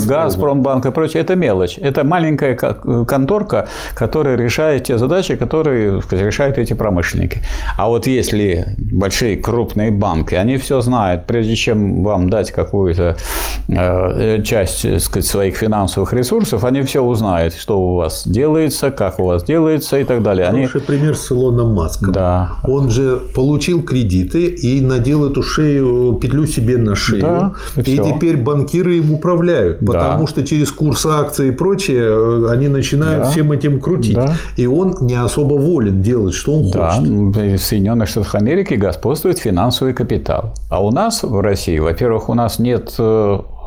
Газпромбанк 0.07 0.85
и 0.85 0.91
прочее, 0.91 1.21
это 1.23 1.35
мелочь. 1.35 1.77
Это 1.77 2.03
маленькая 2.03 2.55
ко- 2.55 3.05
конторка, 3.05 3.67
которая 3.95 4.37
решает 4.37 4.85
те 4.85 4.97
задачи, 4.97 5.35
которые 5.35 6.01
решают 6.11 6.57
эти 6.57 6.73
промышленники. 6.73 7.41
А 7.77 7.89
вот 7.89 8.07
если 8.07 8.65
большие 8.77 9.37
крупные 9.37 9.91
банки, 9.91 10.35
они 10.35 10.57
все 10.57 10.81
знают, 10.81 11.25
прежде 11.25 11.55
чем 11.55 12.03
вам 12.03 12.29
дать 12.29 12.51
какую-то 12.51 13.17
э, 13.67 14.41
часть 14.43 15.01
сказать, 15.01 15.25
своих 15.27 15.57
финансовых 15.57 16.13
ресурсов, 16.13 16.63
они 16.63 16.81
все 16.83 17.01
узнают, 17.03 17.53
что 17.53 17.79
у 17.79 17.95
вас 17.95 18.23
делается, 18.69 18.91
как 18.91 19.19
у 19.19 19.25
вас 19.25 19.43
делается 19.43 19.97
и 19.99 20.03
так 20.03 20.21
далее. 20.23 20.47
Они... 20.47 20.65
Хороший 20.65 20.85
пример 20.85 21.15
с 21.15 21.31
Илоном 21.31 21.73
Маском. 21.73 22.11
Да. 22.11 22.51
Он 22.63 22.89
же 22.89 23.19
получил 23.35 23.81
кредиты 23.83 24.45
и 24.45 24.81
надел 24.81 25.29
эту 25.29 25.43
шею, 25.43 26.17
петлю 26.21 26.45
себе 26.45 26.77
на 26.77 26.95
шею. 26.95 27.21
Да, 27.21 27.53
и 27.75 27.81
всё. 27.81 28.03
теперь 28.03 28.37
банкиры 28.37 28.97
им 28.97 29.13
управляют, 29.13 29.77
Да. 29.81 29.93
потому 29.93 30.27
что 30.27 30.45
через 30.45 30.71
курс 30.71 31.05
акций 31.05 31.49
и 31.49 31.51
прочее 31.51 32.03
э, 32.07 32.47
они 32.51 32.67
начинают 32.67 33.23
Да. 33.23 33.29
всем 33.29 33.51
этим 33.51 33.79
крутить. 33.79 34.15
Да. 34.15 34.33
И 34.57 34.67
он 34.67 34.95
не 35.01 35.15
особо 35.15 35.55
волен 35.55 36.01
делать, 36.01 36.33
что 36.33 36.53
он 36.53 36.71
Да, 36.71 36.91
хочет. 36.91 37.09
в 37.09 37.57
Соединенных 37.57 38.07
Штатах 38.09 38.35
Америки 38.35 38.75
господствует 38.75 39.39
финансовый 39.39 39.93
капитал. 39.93 40.53
А 40.69 40.83
у 40.83 40.91
нас 40.91 41.23
в 41.23 41.39
России, 41.41 41.79
во-первых, 41.79 42.29
у 42.29 42.33
нас 42.33 42.59
нет 42.59 42.93
э, 42.99 43.39
э, 43.39 43.58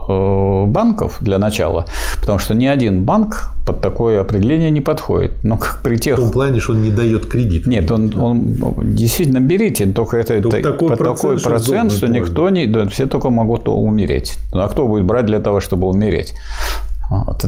банков 0.67 1.19
для 1.21 1.39
начала, 1.39 1.87
потому 2.21 2.39
что 2.39 2.55
ни 2.55 2.67
один 2.67 3.05
банк 3.05 3.53
под 3.67 3.81
такое 3.81 4.21
определение 4.21 4.71
не 4.71 4.81
подходит. 4.81 5.33
Но 5.43 5.57
как 5.57 5.81
при 5.83 5.97
тех... 5.97 6.19
В 6.19 6.23
том 6.23 6.31
плане, 6.31 6.61
что 6.61 6.73
он 6.73 6.83
не 6.83 6.91
дает 6.91 7.27
кредит. 7.27 7.67
Нет, 7.67 7.91
он, 7.91 8.13
он 8.21 8.57
действительно 8.95 9.41
берите, 9.41 9.87
только 9.87 10.17
это, 10.17 10.41
Только 10.43 10.57
это 10.59 10.73
такой 10.73 10.89
под 10.89 10.99
процент, 10.99 11.21
такой 11.21 11.39
что 11.39 11.49
процент, 11.51 11.93
что 11.93 12.07
можно. 12.07 12.21
никто 12.21 12.51
не, 12.51 12.67
да, 12.67 12.89
все 12.89 13.07
только 13.07 13.31
могут 13.31 13.69
умереть. 13.69 14.39
Ну 14.53 14.61
а 14.63 14.69
кто 14.69 14.89
будет 14.89 15.05
брать 15.05 15.27
для 15.27 15.41
того, 15.41 15.61
чтобы 15.61 15.87
умереть? 15.87 16.35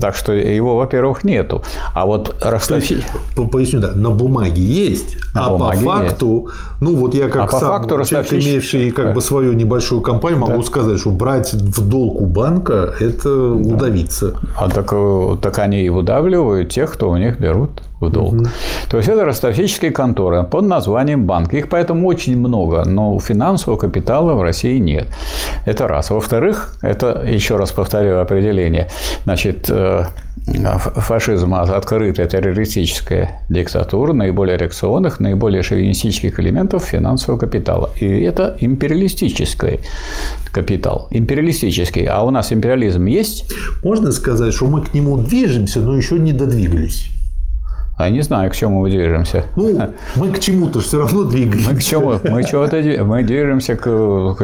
Так 0.00 0.16
что 0.16 0.32
его, 0.32 0.76
во-первых, 0.76 1.24
нету. 1.24 1.62
А 1.92 2.06
вот 2.06 2.36
ростовщик... 2.40 3.04
Поясню, 3.52 3.80
да, 3.80 3.92
на 3.94 4.10
бумаге 4.10 4.62
есть, 4.62 5.16
на 5.34 5.46
а 5.46 5.50
бумаге 5.50 5.84
по 5.84 5.92
факту, 5.92 6.46
есть. 6.46 6.80
ну 6.80 6.96
вот 6.96 7.14
я 7.14 7.28
как 7.28 7.52
а 7.52 7.58
сам 7.58 7.68
факту 7.68 8.04
человек, 8.04 8.32
имевший 8.32 8.90
как 8.90 9.14
бы 9.14 9.20
свою 9.20 9.52
небольшую 9.52 10.00
компанию, 10.00 10.40
могу 10.40 10.58
да. 10.58 10.66
сказать, 10.66 11.00
что 11.00 11.10
брать 11.10 11.52
в 11.52 11.88
долг 11.88 12.20
у 12.20 12.26
банка– 12.26 12.94
это 13.00 13.28
да. 13.28 13.74
удавиться. 13.74 14.34
А 14.56 14.68
так, 14.68 14.92
э, 14.92 15.36
так 15.40 15.58
они 15.58 15.82
и 15.82 15.88
выдавливают 15.88 16.70
тех, 16.70 16.92
кто 16.92 17.10
у 17.10 17.16
них 17.16 17.38
берут 17.38 17.82
в 18.00 18.10
долг. 18.10 18.34
Угу. 18.34 18.44
То 18.90 18.96
есть 18.96 19.08
это 19.08 19.24
ростовщические 19.24 19.90
конторы 19.90 20.44
под 20.44 20.64
названием 20.64 21.24
банк. 21.24 21.54
Их 21.54 21.68
поэтому 21.68 22.06
очень 22.06 22.36
много, 22.36 22.84
но 22.84 23.18
финансового 23.18 23.78
капитала 23.78 24.34
в 24.34 24.42
России 24.42 24.78
нет. 24.78 25.08
Это 25.66 25.88
раз. 25.88 26.10
Во-вторых, 26.10 26.76
это, 26.82 27.24
еще 27.26 27.56
раз 27.56 27.72
повторю 27.72 28.18
определение, 28.18 28.88
значит, 29.24 29.66
э, 29.70 30.04
фашизм 30.46 31.54
открытая 31.54 32.26
террористическая 32.26 33.40
диктатура 33.48 34.12
наиболее 34.12 34.58
реакционных, 34.58 35.18
наиболее 35.20 35.62
шовинистических 35.62 36.38
элементов 36.38 36.84
финансового 36.84 37.38
капитала. 37.38 37.90
И 37.96 38.06
это 38.06 38.56
империалистический 38.60 39.80
капитал. 40.52 41.08
Империалистический. 41.10 42.04
А 42.04 42.22
у 42.22 42.30
нас 42.30 42.52
империализм 42.52 43.06
есть? 43.06 43.52
Можно 43.82 44.12
сказать, 44.12 44.52
что 44.52 44.66
мы 44.66 44.82
к 44.82 44.92
нему 44.92 45.16
движемся, 45.16 45.80
но 45.80 45.96
еще 45.96 46.18
не 46.18 46.32
додвигались. 46.32 47.13
А 47.96 48.10
не 48.10 48.22
знаю, 48.22 48.50
к 48.50 48.56
чему 48.56 48.80
мы 48.80 48.90
движемся. 48.90 49.44
Ну, 49.54 49.70
мы 50.16 50.32
к 50.32 50.40
чему-то 50.40 50.80
все 50.80 50.98
равно 50.98 51.24
двигаемся. 51.24 51.70
Мы 51.70 51.78
к 51.78 51.82
чему? 51.82 52.18
Мы 52.24 52.44
чего-то 52.44 52.76
мы 53.04 53.22
движемся 53.22 53.76
к, 53.76 54.36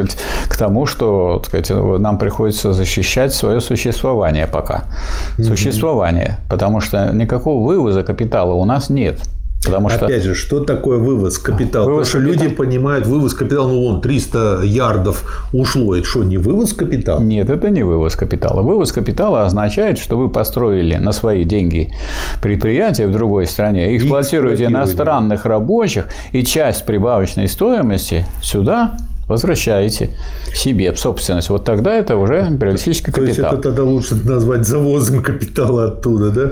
к 0.47 0.57
тому, 0.57 0.85
что 0.85 1.41
сказать, 1.45 1.69
нам 1.69 2.17
приходится 2.17 2.71
защищать 2.71 3.33
свое 3.33 3.59
существование 3.59 4.47
пока. 4.47 4.85
Существование. 5.37 6.37
Потому 6.49 6.79
что 6.79 7.11
никакого 7.13 7.65
вывоза 7.67 8.03
капитала 8.03 8.53
у 8.53 8.63
нас 8.63 8.89
нет. 8.89 9.19
Потому 9.63 9.89
что... 9.89 10.05
Опять 10.05 10.23
же, 10.23 10.33
что 10.33 10.59
такое 10.61 10.97
вывоз 10.97 11.37
капитала? 11.37 11.85
Вывоз 11.85 12.07
Потому 12.07 12.23
что 12.23 12.31
капитал... 12.31 12.45
люди 12.45 12.55
понимают, 12.55 13.05
вывоз 13.05 13.33
капитала, 13.33 13.67
ну, 13.67 13.81
вон, 13.81 14.01
300 14.01 14.61
ярдов 14.63 15.47
ушло. 15.53 15.95
Это 15.95 16.07
что, 16.07 16.23
не 16.23 16.37
вывоз 16.37 16.73
капитала? 16.73 17.19
Нет, 17.19 17.49
это 17.49 17.69
не 17.69 17.83
вывоз 17.83 18.15
капитала. 18.15 18.61
Вывоз 18.63 18.91
капитала 18.91 19.45
означает, 19.45 19.99
что 19.99 20.17
вы 20.17 20.29
построили 20.29 20.95
на 20.95 21.11
свои 21.11 21.43
деньги 21.43 21.93
предприятие 22.41 23.07
в 23.07 23.11
другой 23.11 23.45
стране, 23.45 23.95
эксплуатируете 23.95 24.65
иностранных 24.65 25.45
рабочих, 25.45 26.07
и 26.31 26.43
часть 26.43 26.85
прибавочной 26.85 27.47
стоимости 27.47 28.25
сюда 28.41 28.97
возвращаете 29.27 30.09
себе 30.53 30.91
в 30.91 30.99
собственность. 30.99 31.49
Вот 31.49 31.63
тогда 31.63 31.93
это 31.93 32.17
уже 32.17 32.47
империалистический 32.47 33.13
капитал. 33.13 33.35
То 33.35 33.41
есть, 33.41 33.53
это 33.53 33.57
тогда 33.57 33.83
лучше 33.83 34.15
назвать 34.15 34.67
завозом 34.67 35.21
капитала 35.21 35.85
оттуда, 35.85 36.31
да? 36.31 36.51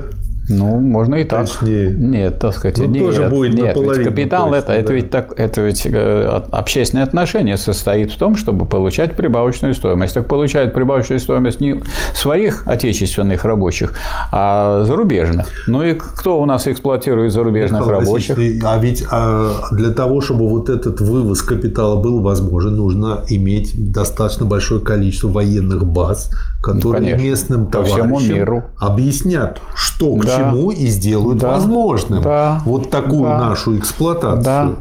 Ну, 0.49 0.79
можно 0.79 1.15
и 1.15 1.23
так. 1.23 1.47
Точнее. 1.47 1.91
Нет, 1.91 2.39
так 2.39 2.55
сказать, 2.55 2.77
ну, 2.79 2.85
нет, 2.85 3.03
тоже 3.03 3.29
будет 3.29 3.53
нет, 3.53 3.77
ведь 3.77 4.03
капитал 4.03 4.49
точно, 4.49 4.55
это, 4.55 4.67
да. 4.67 4.75
это 4.75 4.93
ведь 4.93 5.09
так, 5.11 5.39
это 5.39 5.61
ведь 5.61 5.85
э, 5.85 6.41
общественное 6.51 7.03
отношение 7.03 7.57
состоит 7.57 8.11
в 8.11 8.17
том, 8.17 8.35
чтобы 8.35 8.65
получать 8.65 9.15
прибавочную 9.15 9.75
стоимость. 9.75 10.15
Так 10.15 10.27
получают 10.27 10.73
прибавочную 10.73 11.19
стоимость 11.19 11.61
не 11.61 11.81
своих 12.13 12.67
отечественных 12.67 13.45
рабочих, 13.45 13.93
а 14.31 14.83
зарубежных. 14.85 15.47
Ну 15.67 15.83
и 15.83 15.93
кто 15.93 16.41
у 16.41 16.45
нас 16.45 16.67
эксплуатирует 16.67 17.31
зарубежных 17.31 17.81
Михаил 17.81 17.99
рабочих? 17.99 18.37
А 18.65 18.77
ведь 18.79 19.05
а 19.11 19.51
для 19.71 19.91
того, 19.91 20.21
чтобы 20.21 20.49
вот 20.49 20.69
этот 20.69 20.99
вывоз 20.99 21.43
капитала 21.43 22.01
был 22.01 22.21
возможен, 22.21 22.75
нужно 22.75 23.23
иметь 23.29 23.91
достаточно 23.91 24.45
большое 24.45 24.81
количество 24.81 25.27
военных 25.27 25.85
баз, 25.85 26.31
которые 26.61 27.15
ну, 27.15 27.23
местным 27.23 27.67
товарищам 27.67 28.63
объяснят, 28.77 29.61
что 29.75 30.17
да. 30.17 30.38
Чему 30.39 30.71
и 30.71 30.87
сделают 30.87 31.39
да. 31.39 31.51
возможным 31.51 32.23
вот 32.65 32.89
такую 32.89 33.29
нашу 33.29 33.77
эксплуатацию. 33.77 34.43
Да. 34.43 34.71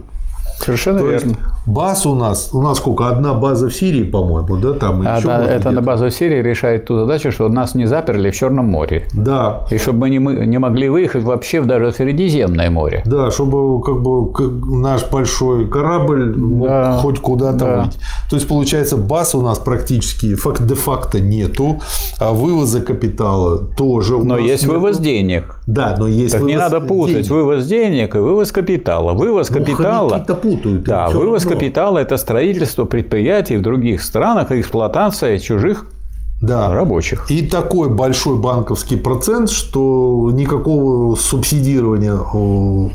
Совершенно 0.65 1.01
То 1.01 1.07
верно. 1.07 1.29
Есть, 1.29 1.41
Баз 1.69 2.07
у 2.07 2.15
нас, 2.15 2.49
у 2.53 2.63
нас 2.63 2.79
сколько? 2.79 3.09
Одна 3.09 3.35
база 3.35 3.69
в 3.69 3.75
Сирии, 3.75 4.03
по-моему, 4.03 4.57
да? 4.57 4.73
Там 4.73 5.03
а, 5.07 5.21
да, 5.21 5.45
это 5.45 5.71
на 5.71 5.83
базу 5.83 6.07
в 6.07 6.11
Сирии 6.11 6.43
решает 6.43 6.87
ту 6.87 6.99
задачу, 6.99 7.31
что 7.31 7.49
нас 7.51 7.75
не 7.75 7.85
заперли 7.85 8.31
в 8.31 8.35
Черном 8.35 8.67
море. 8.67 9.07
Да. 9.13 9.67
И 9.71 9.77
чтобы 9.77 9.99
мы 9.99 10.11
не, 10.11 10.19
мы 10.19 10.47
не 10.47 10.59
могли 10.59 10.89
выехать 10.89 11.25
вообще 11.25 11.61
даже 11.61 11.91
в 11.91 11.97
Средиземное 11.97 12.71
море. 12.71 13.03
Да, 13.05 13.31
чтобы 13.31 13.83
как 13.83 14.01
бы 14.01 14.33
наш 14.77 15.11
большой 15.11 15.69
корабль 15.69 16.35
мог 16.37 16.69
да. 16.69 16.99
хоть 17.03 17.21
куда-то 17.21 17.59
да. 17.59 17.83
выйти. 17.83 17.99
То 18.31 18.37
есть, 18.37 18.49
получается, 18.49 18.97
баз 18.97 19.35
у 19.35 19.43
нас 19.43 19.59
практически 19.59 20.37
де-факто 20.61 21.21
нету, 21.21 21.81
а 22.19 22.33
вывоза 22.33 22.81
капитала 22.81 23.59
тоже 23.59 24.15
у 24.15 24.25
Но 24.25 24.37
нас 24.37 24.45
есть 24.45 24.63
нету. 24.63 24.75
вывоз 24.75 24.99
денег. 24.99 25.58
Да, 25.69 25.95
но 25.99 26.09
есть 26.09 26.33
так 26.33 26.41
вывоз 26.41 26.51
не 26.51 26.59
надо 26.59 26.81
путать 26.81 27.15
денег. 27.15 27.31
вывоз 27.31 27.67
денег 27.67 28.15
и 28.15 28.19
вывоз 28.19 28.53
капитала. 28.53 29.13
Вывоз 29.13 29.51
ну, 29.51 29.59
капитала... 29.59 30.19
путают. 30.19 30.83
Да, 30.85 31.11
вывоз 31.11 31.45
равно 31.45 31.59
капитала– 31.59 31.99
это 32.01 32.17
строительство 32.17 32.87
предприятий 32.87 33.59
в 33.59 33.63
других 33.63 34.03
странах 34.03 34.51
и 34.51 34.61
эксплуатация 34.61 35.39
чужих 35.39 35.85
да. 36.41 36.73
рабочих. 36.73 37.31
И 37.31 37.43
такой 37.43 37.89
большой 37.89 38.39
банковский 38.39 38.97
процент, 38.97 39.51
что 39.51 40.31
никакого 40.33 41.17
субсидирования 41.17 42.19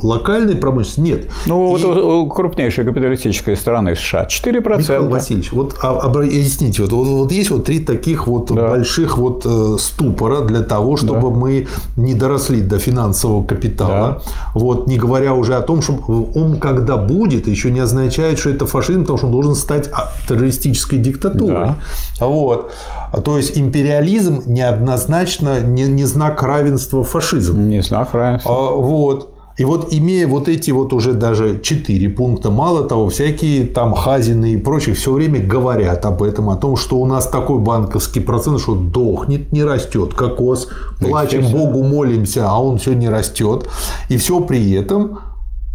локальной 0.02 0.56
промышленности 0.56 1.00
нет. 1.00 1.32
Ну, 1.46 1.78
и... 1.78 1.84
вот 1.84 1.98
у 1.98 2.28
крупнейшей 2.28 2.86
капиталистической 2.86 3.58
страны 3.58 3.96
США 3.96 4.28
4%. 4.28 4.78
Михаил 4.78 5.10
Васильевич, 5.10 5.52
вот 5.52 5.76
а, 5.82 6.00
объясните, 6.00 6.84
вот, 6.84 6.92
вот, 6.92 7.08
вот 7.08 7.32
есть 7.32 7.50
вот 7.52 7.66
три 7.66 7.80
таких 7.80 8.28
вот 8.28 8.48
да. 8.54 8.70
больших 8.70 9.18
вот 9.18 9.46
э, 9.46 9.78
ступора 9.80 10.42
для 10.42 10.62
того, 10.62 10.98
чтобы 10.98 11.30
да. 11.30 11.36
мы 11.36 11.68
не 11.98 12.14
доросли 12.14 12.62
до 12.62 12.80
финансового 12.80 13.44
капитала. 13.44 14.22
Да. 14.26 14.34
Вот, 14.54 14.88
не 14.88 14.98
говоря 14.98 15.34
уже 15.34 15.56
о 15.56 15.62
том, 15.62 15.82
что 15.82 15.94
он 16.36 16.60
когда 16.60 16.98
будет, 16.98 17.48
еще 17.48 17.72
не 17.72 17.80
означает, 17.80 18.40
что 18.40 18.50
это 18.50 18.66
фашизм, 18.66 19.02
потому 19.02 19.18
что 19.18 19.28
он 19.28 19.34
должен 19.34 19.56
стать 19.56 19.90
а, 19.92 20.12
террористической 20.28 21.00
диктатурой. 21.00 21.76
Да. 22.20 22.26
Вот. 22.26 22.72
А 23.14 23.22
то 23.22 23.38
есть 23.38 23.56
империализм 23.56 24.42
неоднозначно 24.48 25.62
не, 25.62 25.84
не 25.84 26.04
знак 26.06 26.42
равенства 26.42 27.04
фашизм. 27.04 27.70
Не 27.70 27.84
знак 27.84 28.12
равенства. 28.16 28.52
А, 28.52 28.72
вот. 28.72 29.30
И 29.56 29.66
вот 29.66 29.90
имея 29.94 30.28
вот 30.28 30.50
эти 30.50 30.72
вот 30.72 30.94
уже 30.94 31.14
даже 31.14 31.60
четыре 31.60 32.10
пункта, 32.10 32.50
мало 32.50 32.86
того, 32.86 33.10
всякие 33.10 33.68
там 33.68 33.94
Хазины 33.94 34.54
и 34.54 34.58
прочие 34.58 34.96
все 34.96 35.14
время 35.14 35.40
говорят 35.40 36.08
об 36.08 36.24
этом, 36.24 36.50
о 36.50 36.56
том, 36.56 36.76
что 36.76 36.98
у 36.98 37.06
нас 37.06 37.28
такой 37.28 37.60
банковский 37.60 38.20
процент, 38.20 38.62
что 38.62 38.74
дохнет, 38.74 39.52
не 39.52 39.64
растет. 39.64 40.16
Кокос, 40.16 40.70
плачем, 41.00 41.52
Богу 41.52 41.84
молимся, 41.84 42.50
а 42.50 42.60
он 42.60 42.80
все 42.80 42.94
не 42.94 43.10
растет. 43.10 43.70
И 44.10 44.18
все 44.18 44.42
при 44.42 44.72
этом 44.72 45.20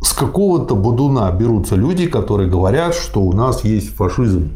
с 0.03 0.13
какого-то 0.13 0.75
будуна 0.75 1.31
берутся 1.31 1.77
люди, 1.77 2.09
которые 2.09 2.51
говорят, 2.51 2.97
что 2.97 3.21
у 3.21 3.33
нас 3.33 3.63
есть 3.63 3.95
фашизм. 3.95 4.51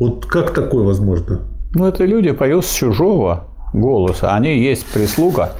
Вот 0.00 0.26
как 0.26 0.52
такое 0.52 0.82
возможно? 0.82 1.42
Ну, 1.74 1.86
это 1.86 2.04
люди 2.04 2.32
поют 2.32 2.64
с 2.64 2.72
чужого 2.72 3.44
голоса. 3.72 4.34
Они 4.34 4.58
есть 4.58 4.86
прислуга 4.86 5.52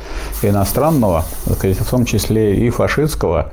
иностранного, 0.43 1.25
в 1.45 1.91
том 1.91 2.05
числе 2.05 2.57
и 2.57 2.71
фашистского 2.71 3.53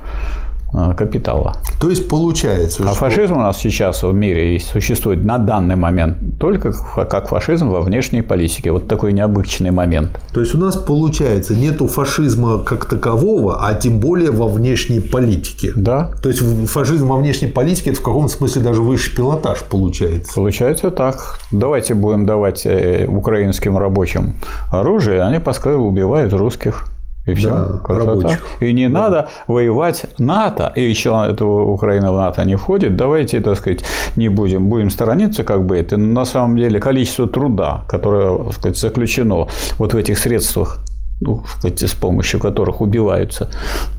капитала. 0.96 1.56
То 1.80 1.90
есть 1.90 2.08
получается, 2.08 2.82
а 2.82 2.88
что... 2.88 2.96
фашизм 2.96 3.34
у 3.34 3.40
нас 3.40 3.58
сейчас 3.58 4.02
в 4.02 4.12
мире 4.12 4.60
существует 4.60 5.24
на 5.24 5.38
данный 5.38 5.76
момент 5.76 6.18
только 6.38 6.72
как 6.72 7.28
фашизм 7.28 7.68
во 7.70 7.80
внешней 7.80 8.22
политике. 8.22 8.72
Вот 8.72 8.88
такой 8.88 9.12
необычный 9.12 9.70
момент. 9.70 10.18
То 10.32 10.40
есть 10.40 10.54
у 10.54 10.58
нас 10.58 10.76
получается 10.76 11.54
нету 11.54 11.86
фашизма 11.86 12.58
как 12.58 12.86
такового, 12.86 13.66
а 13.66 13.74
тем 13.74 14.00
более 14.00 14.30
во 14.30 14.48
внешней 14.48 15.00
политике. 15.00 15.72
Да. 15.74 16.10
То 16.22 16.28
есть 16.28 16.42
фашизм 16.70 17.08
во 17.08 17.16
внешней 17.16 17.48
политике 17.48 17.90
это 17.90 18.00
в 18.00 18.02
каком 18.02 18.28
смысле 18.28 18.62
даже 18.62 18.82
высший 18.82 19.14
пилотаж 19.14 19.60
получается. 19.68 20.34
Получается 20.34 20.90
так. 20.90 21.38
Давайте 21.50 21.94
будем 21.94 22.26
давать 22.26 22.66
э, 22.66 23.06
украинским 23.06 23.78
рабочим 23.78 24.34
оружие, 24.70 25.22
они 25.22 25.38
пускай 25.38 25.74
убивают 25.74 26.32
русских. 26.32 26.84
И 27.26 27.34
все. 27.34 27.50
Да, 27.50 27.78
красота. 27.82 28.38
И 28.60 28.72
не 28.72 28.88
да. 28.88 29.00
надо 29.00 29.28
воевать 29.48 30.06
НАТО. 30.18 30.72
И 30.76 30.82
еще 30.82 31.26
этого 31.28 31.70
Украина 31.70 32.12
в 32.12 32.16
НАТО 32.16 32.44
не 32.44 32.56
входит. 32.56 32.96
Давайте, 32.96 33.40
так 33.40 33.58
сказать, 33.58 33.84
не 34.14 34.28
будем, 34.28 34.68
будем 34.68 34.90
сторониться 34.90 35.42
как 35.42 35.66
бы 35.66 35.76
это. 35.76 35.96
Но 35.96 36.20
на 36.20 36.24
самом 36.24 36.56
деле 36.56 36.80
количество 36.80 37.26
труда, 37.28 37.84
которое 37.88 38.38
так 38.38 38.52
сказать, 38.52 38.78
заключено 38.78 39.48
вот 39.78 39.92
в 39.92 39.96
этих 39.96 40.18
средствах, 40.18 40.78
ну, 41.20 41.42
сказать, 41.58 41.82
с 41.82 41.94
помощью 41.94 42.38
которых 42.38 42.80
убиваются 42.80 43.50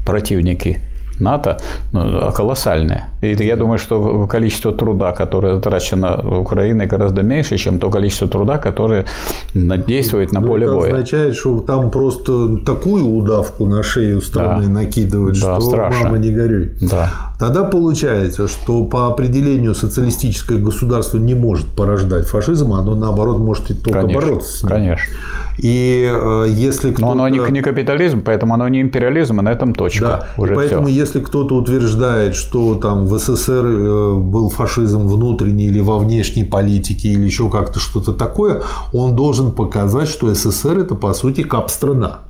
противники 0.06 0.82
НАТО 1.20 1.58
ну, 1.92 2.32
колоссальное. 2.32 3.10
И 3.22 3.34
я 3.44 3.56
думаю, 3.56 3.80
что 3.80 4.28
количество 4.28 4.72
труда, 4.72 5.12
которое 5.12 5.56
затрачено 5.56 6.40
Украиной, 6.40 6.86
гораздо 6.86 7.24
меньше, 7.24 7.58
чем 7.58 7.80
то 7.80 7.90
количество 7.90 8.28
труда, 8.28 8.58
которое 8.58 9.06
действует 9.54 10.32
на 10.32 10.40
ну, 10.40 10.48
поле 10.48 10.66
это 10.66 10.74
боя. 10.74 10.88
Это 10.88 10.96
означает, 10.98 11.36
что 11.36 11.60
там 11.60 11.90
просто 11.92 12.58
такую 12.58 13.06
удавку 13.08 13.66
на 13.66 13.84
шею 13.84 14.22
страны 14.22 14.66
да. 14.66 14.72
накидывают, 14.72 15.40
да, 15.40 15.60
что 15.60 15.70
страшно. 15.70 16.04
мама 16.04 16.18
не 16.18 16.32
горюй. 16.32 16.72
Да. 16.82 17.12
Тогда 17.40 17.64
получается, 17.64 18.48
что 18.48 18.84
по 18.86 19.08
определению 19.08 19.76
социалистическое 19.76 20.58
государство 20.58 21.18
не 21.18 21.36
может 21.36 21.68
порождать 21.68 22.28
фашизм, 22.28 22.74
оно 22.74 22.96
наоборот 22.96 23.38
может 23.40 23.70
и 23.72 23.74
только 23.74 24.02
конечно, 24.02 24.22
бороться 24.22 24.58
с 24.58 24.64
ним. 24.64 24.72
Конечно. 24.72 25.14
И 25.58 26.08
э, 26.12 26.46
если 26.50 26.92
кто-то... 26.92 27.02
Но 27.02 27.12
оно 27.12 27.30
не, 27.30 27.40
не 27.52 27.62
капитализм, 27.62 28.22
поэтому 28.22 28.54
оно 28.54 28.68
не 28.68 28.82
империализм, 28.82 29.40
и 29.40 29.44
на 29.44 29.50
этом 29.50 29.74
точка. 29.74 30.06
Да, 30.06 30.28
Уже 30.38 30.54
поэтому 30.56 30.88
все. 30.88 30.96
Если 31.08 31.22
кто-то 31.22 31.56
утверждает, 31.56 32.36
что 32.36 32.76
там 32.76 33.08
в 33.08 33.18
СССР 33.18 33.66
э, 33.66 34.16
был 34.16 34.50
фашизм 34.50 35.08
внутренний 35.08 35.68
или 35.68 35.80
во 35.80 36.00
внешней 36.00 36.44
политике, 36.44 37.10
или 37.10 37.24
еще 37.24 37.50
как-то 37.50 37.80
что-то 37.80 38.12
такое, 38.12 38.62
он 38.92 39.16
должен 39.16 39.54
показать, 39.54 40.10
что 40.10 40.34
СССР– 40.34 40.80
это, 40.80 40.96
по 40.96 41.14
сути, 41.14 41.44
кап-страна. 41.44 42.27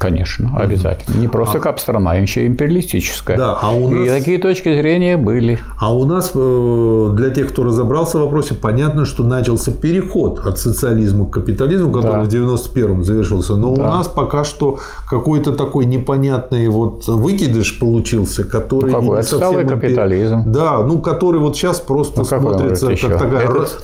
Конечно, 0.00 0.50
обязательно. 0.56 1.18
Не 1.18 1.28
просто 1.28 1.58
а, 1.58 1.60
кап-страна, 1.60 2.12
а 2.12 2.14
еще 2.14 2.46
империалистическая. 2.46 3.36
Да, 3.36 3.58
а 3.60 3.70
у 3.70 3.90
нас... 3.90 4.06
И 4.06 4.08
такие 4.08 4.38
точки 4.38 4.74
зрения 4.74 5.18
были. 5.18 5.58
А 5.78 5.94
у 5.94 6.06
нас, 6.06 6.30
э, 6.34 7.10
для 7.12 7.28
тех, 7.28 7.50
кто 7.50 7.64
разобрался 7.64 8.16
в 8.16 8.22
вопросе, 8.22 8.54
понятно, 8.54 9.04
что 9.04 9.24
начался 9.24 9.72
переход 9.72 10.40
от 10.46 10.58
социализма 10.58 11.26
к 11.26 11.32
капитализму, 11.32 11.92
который 11.92 12.24
да. 12.24 12.24
в 12.24 12.28
91-м 12.28 13.04
завершился. 13.04 13.56
Но 13.56 13.76
да. 13.76 13.82
у 13.82 13.84
нас 13.84 14.08
пока 14.08 14.42
что 14.42 14.78
какой-то 15.06 15.52
такой 15.52 15.84
непонятный 15.84 16.68
вот 16.68 17.06
выкидыш 17.06 17.78
получился, 17.78 18.44
который... 18.44 18.92
Ну, 18.92 19.00
какой? 19.00 19.16
Не 19.18 19.22
совсем 19.22 19.68
капитализм. 19.68 20.44
Да, 20.46 20.78
ну, 20.78 21.00
который 21.00 21.40
вот 21.40 21.56
сейчас 21.56 21.78
просто 21.78 22.20
ну, 22.20 22.24
смотрится 22.24 22.86
как 22.96 23.18
такая... 23.18 23.50
Этот 23.50 23.82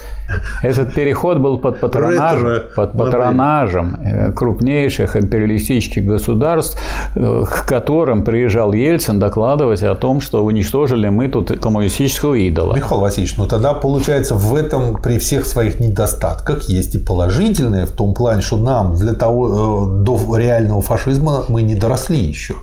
этот 0.62 0.94
переход 0.94 1.38
был 1.38 1.58
под, 1.58 1.80
патронажем, 1.80 2.62
под 2.74 2.92
патронажем 2.92 3.98
э, 4.02 4.32
крупнейших 4.32 5.16
империалистических 5.16 6.04
государств, 6.04 6.78
э, 7.14 7.44
к 7.48 7.64
которым 7.66 8.24
приезжал 8.24 8.72
Ельцин 8.72 9.18
докладывать 9.18 9.82
о 9.82 9.94
том, 9.94 10.20
что 10.20 10.44
уничтожили 10.44 11.08
мы 11.08 11.28
тут 11.28 11.58
коммунистического 11.60 12.34
идола. 12.34 12.74
Михаил 12.76 13.00
Васильевич, 13.00 13.36
ну 13.36 13.46
тогда 13.46 13.74
получается 13.74 14.34
в 14.34 14.54
этом 14.54 14.96
при 14.96 15.18
всех 15.18 15.46
своих 15.46 15.80
недостатках 15.80 16.68
есть 16.68 16.94
и 16.94 16.98
положительное 16.98 17.86
в 17.86 17.92
том 17.92 18.14
плане, 18.14 18.42
что 18.42 18.56
нам 18.56 18.96
для 18.96 19.14
того 19.14 19.98
э, 20.00 20.04
до 20.04 20.36
реального 20.36 20.82
фашизма 20.82 21.44
мы 21.48 21.62
не 21.62 21.74
доросли 21.74 22.18
еще 22.18 22.54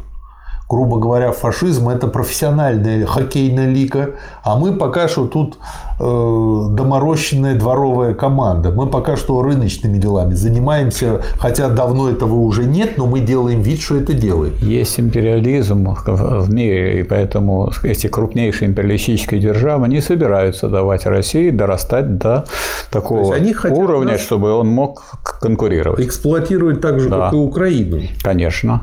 грубо 0.69 0.97
говоря, 0.97 1.31
фашизм– 1.31 1.89
это 1.89 2.07
профессиональная 2.07 3.05
хоккейная 3.05 3.69
лига, 3.69 4.11
а 4.43 4.57
мы 4.57 4.73
пока 4.73 5.07
что 5.07 5.27
тут 5.27 5.57
э, 5.99 6.03
доморощенная 6.03 7.55
дворовая 7.55 8.13
команда. 8.13 8.71
Мы 8.71 8.87
пока 8.87 9.15
что 9.15 9.41
рыночными 9.41 9.97
делами 9.97 10.33
занимаемся, 10.33 11.21
хотя 11.37 11.69
давно 11.69 12.09
этого 12.09 12.35
уже 12.35 12.63
нет, 12.65 12.97
но 12.97 13.05
мы 13.05 13.19
делаем 13.19 13.61
вид, 13.61 13.81
что 13.81 13.97
это 13.97 14.13
делаем. 14.13 14.53
Есть 14.61 14.99
империализм 14.99 15.95
в 16.05 16.51
мире, 16.51 17.01
и 17.01 17.03
поэтому 17.03 17.71
эти 17.83 18.07
крупнейшие 18.07 18.69
империалистические 18.69 19.39
державы 19.39 19.87
не 19.87 20.01
собираются 20.01 20.69
давать 20.69 21.05
России 21.05 21.49
дорастать 21.49 22.17
до 22.17 22.45
такого 22.89 23.35
уровня, 23.69 24.17
чтобы 24.17 24.53
он 24.53 24.67
мог 24.67 25.03
конкурировать. 25.41 25.99
Эксплуатировать 25.99 26.81
так 26.81 26.99
же, 26.99 27.09
да. 27.09 27.25
как 27.25 27.33
и 27.33 27.35
Украину. 27.37 28.01
Конечно. 28.23 28.81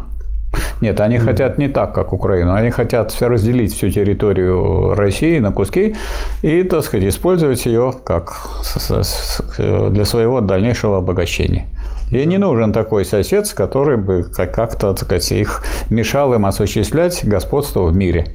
Нет, 0.80 1.00
они 1.00 1.19
хотят 1.19 1.59
не 1.59 1.69
так, 1.69 1.95
как 1.95 2.12
Украину. 2.12 2.54
Они 2.54 2.71
хотят 2.71 3.14
разделить 3.21 3.75
всю 3.75 3.90
территорию 3.90 4.95
России 4.95 5.38
на 5.38 5.52
куски 5.52 5.95
и, 6.42 6.62
так 6.62 6.83
сказать, 6.85 7.07
использовать 7.07 7.66
ее 7.66 7.92
как 8.04 8.33
для 9.59 10.04
своего 10.04 10.40
дальнейшего 10.40 10.99
обогащения. 10.99 11.66
И 12.11 12.26
не 12.26 12.38
нужен 12.38 12.73
такой 12.73 13.04
сосед, 13.04 13.52
который 13.52 13.97
бы 13.97 14.25
как-то, 14.25 14.95
так 14.95 14.99
сказать, 14.99 15.30
их 15.33 15.62
мешал 15.90 16.35
им 16.35 16.47
осуществлять 16.47 17.25
господство 17.25 17.85
в 17.85 17.95
мире. 17.95 18.26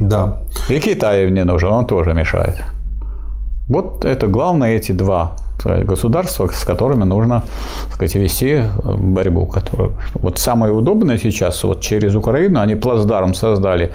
Да. 0.00 0.38
И 0.68 0.80
Китай 0.80 1.30
не 1.30 1.44
нужен, 1.44 1.70
он 1.70 1.86
тоже 1.86 2.14
мешает. 2.14 2.56
Вот 3.68 4.04
это 4.04 4.28
главное 4.28 4.76
эти 4.76 4.92
два 4.92 5.36
государства, 5.64 6.48
с 6.52 6.64
которыми 6.64 7.04
нужно 7.04 7.42
так 7.86 7.94
сказать, 7.94 8.14
вести 8.16 8.54
э, 8.54 8.64
борьбу. 8.96 9.46
Которую... 9.46 9.92
Вот 10.14 10.38
самое 10.38 10.72
удобное 10.72 11.18
сейчас, 11.18 11.62
вот 11.64 11.80
через 11.80 12.14
Украину, 12.14 12.60
они 12.60 12.74
плацдарм 12.74 13.34
создали 13.34 13.92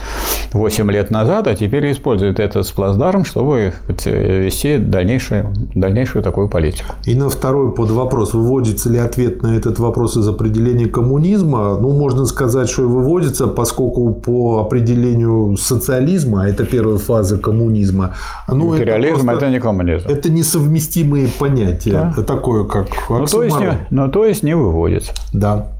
8 0.53 0.91
лет 0.91 1.11
назад, 1.11 1.47
а 1.47 1.55
теперь 1.55 1.91
используют 1.91 2.39
этот 2.39 2.71
плацдарм, 2.73 3.25
чтобы 3.25 3.73
сказать, 3.83 4.05
вести 4.05 4.77
дальнейшую, 4.77 5.53
дальнейшую 5.75 6.23
такую 6.23 6.47
политику. 6.49 6.93
И 7.05 7.15
на 7.15 7.29
второй 7.29 7.73
под 7.73 7.91
вопрос, 7.91 8.33
выводится 8.33 8.89
ли 8.89 8.97
ответ 8.97 9.43
на 9.43 9.55
этот 9.55 9.79
вопрос 9.79 10.17
из 10.17 10.27
определения 10.27 10.87
коммунизма, 10.87 11.77
ну, 11.77 11.91
можно 11.91 12.25
сказать, 12.25 12.69
что 12.69 12.83
и 12.83 12.85
выводится, 12.85 13.47
поскольку 13.47 14.13
по 14.13 14.59
определению 14.61 15.57
социализма, 15.57 16.47
это 16.47 16.65
первая 16.65 16.97
фаза 16.97 17.37
коммунизма, 17.37 18.15
ну, 18.47 18.75
Империализм 18.75 19.15
это, 19.15 19.23
просто, 19.25 19.45
это 19.45 19.53
не 19.53 19.59
коммунизм. 19.59 20.07
Это 20.07 20.31
несовместимые 20.31 21.27
понятия 21.27 21.48
понятие 21.49 22.13
да. 22.15 22.23
такое, 22.23 22.63
как 22.65 22.87
ну 23.09 23.25
то, 23.25 23.43
есть 23.43 23.59
не, 23.59 23.77
ну, 23.89 24.09
то 24.09 24.25
есть 24.25 24.43
не 24.43 24.55
выводится. 24.55 25.13
Да. 25.33 25.73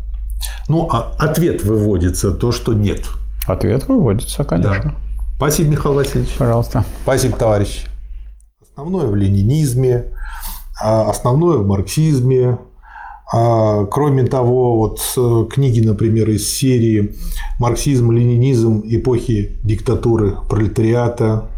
Ну, 0.68 0.88
а 0.92 1.14
ответ 1.18 1.64
выводится, 1.64 2.32
то, 2.32 2.52
что 2.52 2.74
нет. 2.74 3.06
Ответ 3.48 3.88
выводится, 3.88 4.44
конечно. 4.44 4.84
Да. 4.84 4.96
Спасибо, 5.38 5.72
Михаил 5.72 5.96
Васильевич. 5.96 6.36
Пожалуйста. 6.38 6.84
Спасибо, 7.04 7.38
товарищ. 7.38 7.86
Основное 8.72 9.08
в 9.08 9.16
ленинизме, 9.16 10.06
а 10.82 11.10
основное 11.10 11.58
в 11.58 11.68
марксизме. 11.68 12.58
А, 13.32 13.86
кроме 13.86 14.24
того, 14.24 14.78
вот 14.78 15.00
книги, 15.52 15.86
например, 15.86 16.30
из 16.30 16.52
серии 16.52 17.16
«Марксизм, 17.60 18.12
ленинизм. 18.12 18.82
Эпохи 18.86 19.60
диктатуры 19.64 20.36
пролетариата», 20.50 21.50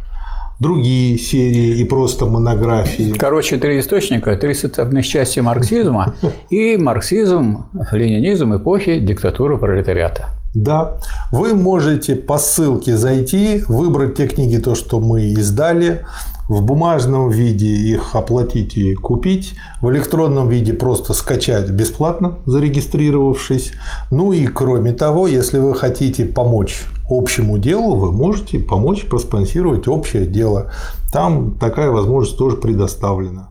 другие 0.61 1.17
серии 1.17 1.79
и 1.79 1.83
просто 1.85 2.27
монографии. 2.27 3.13
Короче, 3.17 3.57
три 3.57 3.79
источника, 3.79 4.35
три 4.37 4.53
составных 4.53 5.07
части 5.07 5.39
марксизма 5.39 6.13
и 6.51 6.77
марксизм, 6.77 7.65
ленинизм 7.91 8.55
эпохи 8.55 8.99
диктатуры 8.99 9.57
пролетариата. 9.57 10.29
Да, 10.53 10.99
вы 11.31 11.55
можете 11.55 12.15
по 12.15 12.37
ссылке 12.37 12.95
зайти, 12.95 13.63
выбрать 13.67 14.15
те 14.15 14.27
книги, 14.27 14.57
то, 14.57 14.75
что 14.75 14.99
мы 14.99 15.31
издали, 15.31 16.05
в 16.47 16.61
бумажном 16.61 17.29
виде 17.29 17.67
их 17.67 18.13
оплатить 18.15 18.77
и 18.77 18.93
купить, 18.93 19.55
в 19.81 19.89
электронном 19.89 20.49
виде 20.49 20.73
просто 20.73 21.13
скачать 21.13 21.69
бесплатно, 21.71 22.37
зарегистрировавшись. 22.45 23.71
Ну 24.11 24.31
и 24.33 24.45
кроме 24.45 24.91
того, 24.91 25.27
если 25.27 25.57
вы 25.57 25.73
хотите 25.73 26.25
помочь 26.25 26.83
общему 27.11 27.57
делу, 27.57 27.95
вы 27.95 28.11
можете 28.11 28.59
помочь 28.59 29.05
проспонсировать 29.05 29.87
общее 29.87 30.25
дело. 30.25 30.71
Там 31.11 31.55
такая 31.59 31.91
возможность 31.91 32.37
тоже 32.37 32.57
предоставлена. 32.57 33.50